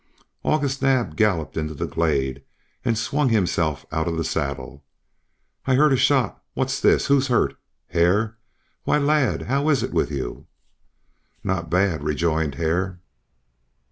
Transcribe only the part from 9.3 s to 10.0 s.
how is it